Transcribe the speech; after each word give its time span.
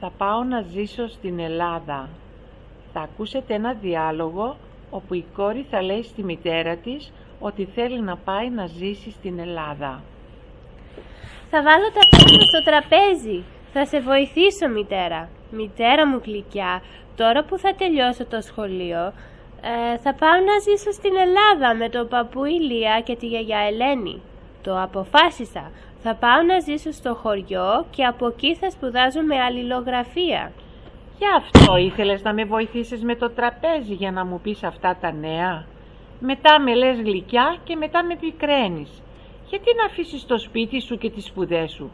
Θα 0.00 0.10
πάω 0.18 0.44
να 0.44 0.60
ζήσω 0.60 1.08
στην 1.08 1.38
Ελλάδα. 1.38 2.08
Θα 2.92 3.00
ακούσετε 3.00 3.54
ένα 3.54 3.72
διάλογο 3.72 4.56
όπου 4.90 5.14
η 5.14 5.24
κόρη 5.34 5.66
θα 5.70 5.82
λέει 5.82 6.02
στη 6.02 6.24
μητέρα 6.24 6.76
της 6.76 7.12
ότι 7.40 7.64
θέλει 7.64 8.00
να 8.00 8.16
πάει 8.16 8.50
να 8.50 8.66
ζήσει 8.66 9.10
στην 9.10 9.38
Ελλάδα. 9.38 10.02
Θα 11.50 11.62
βάλω 11.62 11.88
τα 11.94 12.00
πιάτα 12.10 12.44
στο 12.44 12.62
τραπέζι. 12.64 13.44
Θα 13.72 13.86
σε 13.86 14.00
βοηθήσω, 14.00 14.68
μητέρα. 14.68 15.28
Μητέρα 15.50 16.06
μου 16.06 16.20
γλυκιά, 16.24 16.82
τώρα 17.16 17.44
που 17.44 17.58
θα 17.58 17.74
τελειώσω 17.74 18.26
το 18.26 18.40
σχολείο, 18.40 19.12
ε, 19.62 19.98
θα 19.98 20.14
πάω 20.14 20.38
να 20.48 20.58
ζήσω 20.66 20.90
στην 20.92 21.16
Ελλάδα 21.16 21.74
με 21.74 21.88
τον 21.88 22.08
παππού 22.08 22.44
Ηλία 22.44 23.00
και 23.04 23.16
τη 23.16 23.26
γιαγιά 23.26 23.58
Ελένη. 23.58 24.22
Το 24.64 24.80
αποφάσισα. 24.82 25.70
Θα 26.02 26.14
πάω 26.14 26.42
να 26.42 26.58
ζήσω 26.58 26.92
στο 26.92 27.14
χωριό 27.14 27.86
και 27.90 28.04
από 28.04 28.26
εκεί 28.26 28.54
θα 28.54 28.70
σπουδάζω 28.70 29.20
με 29.22 29.40
αλληλογραφία. 29.40 30.52
Γι' 31.18 31.24
αυτό 31.36 31.76
ήθελες 31.76 32.22
να 32.22 32.32
με 32.32 32.44
βοηθήσεις 32.44 33.02
με 33.02 33.14
το 33.16 33.30
τραπέζι 33.30 33.94
για 33.94 34.10
να 34.10 34.24
μου 34.24 34.40
πεις 34.40 34.62
αυτά 34.62 34.96
τα 35.00 35.12
νέα; 35.12 35.64
Μετά 36.20 36.60
με 36.60 36.74
λες 36.74 37.00
γλυκιά 37.00 37.56
και 37.64 37.76
μετά 37.76 38.04
με 38.04 38.16
πικραίνεις. 38.16 39.02
Γιατί 39.48 39.74
να 39.76 39.84
αφήσεις 39.84 40.26
το 40.26 40.38
σπίτι 40.38 40.80
σου 40.80 40.98
και 40.98 41.10
τις 41.10 41.24
σπουδές 41.24 41.72
σου; 41.72 41.90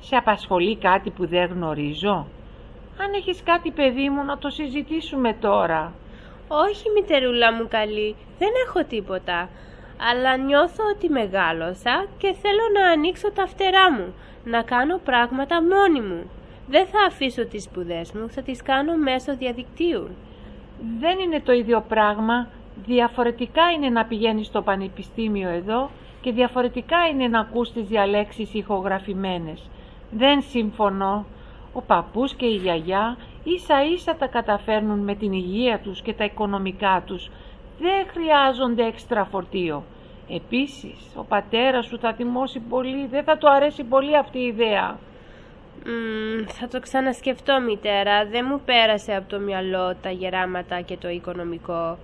Σε 0.00 0.16
απασχολεί 0.16 0.76
κάτι 0.76 1.10
που 1.10 1.26
δεν 1.26 1.50
γνωρίζω; 1.50 2.26
Αν 3.00 3.12
έχεις 3.14 3.42
κάτι 3.42 3.70
παιδί 3.70 4.08
μου 4.08 4.24
να 4.24 4.38
το 4.38 4.50
συζητήσουμε 4.50 5.36
τώρα. 5.40 5.92
Όχι 6.48 6.90
μητερούλα 6.94 7.52
μου 7.52 7.68
καλή, 7.68 8.16
δεν 8.38 8.50
έχω 8.66 8.84
τίποτα. 8.84 9.48
Αλλά 10.10 10.36
νιώθω 10.36 10.84
ότι 10.94 11.08
μεγάλωσα 11.08 12.06
και 12.18 12.34
θέλω 12.42 12.64
να 12.80 12.90
ανοίξω 12.90 13.30
τα 13.32 13.46
φτερά 13.46 13.92
μου, 13.92 14.14
να 14.44 14.62
κάνω 14.62 15.00
πράγματα 15.04 15.62
μόνη 15.62 16.00
μου. 16.00 16.30
Δεν 16.68 16.86
θα 16.86 16.98
αφήσω 17.08 17.46
τις 17.46 17.62
σπουδές 17.62 18.12
μου, 18.12 18.28
θα 18.30 18.42
τις 18.42 18.62
κάνω 18.62 18.96
μέσω 18.96 19.36
διαδικτύου. 19.36 20.08
Δεν 20.98 21.18
είναι 21.18 21.40
το 21.40 21.52
ίδιο 21.52 21.84
πράγμα. 21.88 22.48
Διαφορετικά 22.84 23.70
είναι 23.70 23.88
να 23.88 24.04
πηγαίνεις 24.04 24.46
στο 24.46 24.62
πανεπιστήμιο 24.62 25.48
εδώ 25.48 25.90
και 26.20 26.32
διαφορετικά 26.32 26.96
είναι 27.12 27.28
να 27.28 27.40
ακούς 27.40 27.72
τις 27.72 27.86
διαλέξεις 27.86 28.54
ηχογραφημένες. 28.54 29.70
Δεν 30.10 30.42
συμφωνώ. 30.42 31.26
Ο 31.72 31.82
παππούς 31.82 32.34
και 32.34 32.46
η 32.46 32.54
γιαγιά 32.54 33.16
ίσα 33.44 33.84
ίσα 33.84 34.16
τα 34.16 34.26
καταφέρνουν 34.26 34.98
με 34.98 35.14
την 35.14 35.32
υγεία 35.32 35.78
τους 35.78 36.02
και 36.02 36.12
τα 36.12 36.24
οικονομικά 36.24 37.02
τους. 37.06 37.30
Δεν 37.78 38.06
χρειάζονται 38.12 38.86
έξτρα 38.86 39.24
φορτίο. 39.24 39.82
Επίσης, 40.28 40.96
ο 41.16 41.24
πατέρας 41.24 41.86
σου 41.86 41.98
θα 41.98 42.12
θυμώσει 42.12 42.58
πολύ, 42.58 43.06
δεν 43.06 43.24
θα 43.24 43.38
του 43.38 43.50
αρέσει 43.50 43.84
πολύ 43.84 44.16
αυτή 44.16 44.38
η 44.38 44.46
ιδέα. 44.46 44.98
θα 46.46 46.68
το 46.68 46.80
ξανασκεφτώ 46.80 47.60
μητέρα, 47.60 48.26
δεν 48.26 48.46
μου 48.48 48.60
πέρασε 48.64 49.14
από 49.14 49.28
το 49.28 49.38
μυαλό 49.38 49.94
τα 50.02 50.10
γεράματα 50.10 50.80
και 50.80 50.96
το 50.96 51.08
οικονομικό. 51.08 51.98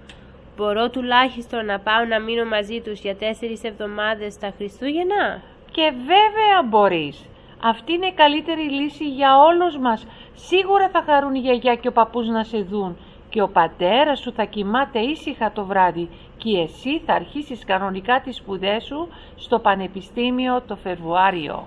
Μπορώ 0.57 0.91
τουλάχιστον 0.91 1.65
να 1.65 1.79
πάω 1.79 2.05
να 2.05 2.21
μείνω 2.21 2.45
μαζί 2.45 2.81
τους 2.81 3.01
για 3.01 3.17
τέσσερις 3.17 3.65
εβδομάδες 3.65 4.39
τα 4.39 4.53
Χριστούγεννα; 4.57 5.43
Και 5.71 5.93
βέβαια 6.07 6.63
μπορείς. 6.69 7.25
Αυτή 7.63 7.93
είναι 7.93 8.07
η 8.07 8.13
καλύτερη 8.13 8.71
λύση 8.71 9.09
για 9.09 9.39
όλους 9.39 9.79
μας. 9.79 10.07
Σίγουρα 10.35 10.89
θα 10.89 11.03
χαρούν 11.07 11.35
η 11.35 11.39
γιαγιά 11.39 11.75
και 11.75 11.89
ο 11.89 11.93
παππούς 11.93 12.29
να 12.29 12.45
σε 12.45 12.59
δουν 12.59 12.97
και 13.29 13.43
ο 13.43 13.49
πατέρας 13.49 14.19
σου 14.19 14.33
θα 14.33 14.45
κοιμάται 14.45 14.99
ήσυχα 14.99 15.53
το 15.53 15.65
βράδυ 15.65 16.09
και 16.37 16.59
εσύ 16.59 16.99
θα 16.99 17.13
αρχίσεις 17.15 17.65
κανονικά 17.65 18.21
τις 18.21 18.37
σπουδές 18.37 18.85
σου 18.85 19.09
στο 19.37 19.59
Πανεπιστήμιο 19.59 20.63
το 20.67 20.77
Φεβρουάριο. 20.77 21.67